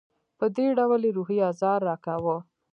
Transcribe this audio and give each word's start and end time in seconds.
په 0.39 0.45
دې 0.55 0.67
ډول 0.77 1.01
یې 1.07 1.15
روحي 1.17 1.37
آزار 1.49 1.79
راکاوه. 1.89 2.37